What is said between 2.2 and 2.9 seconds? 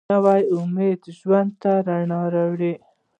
راولي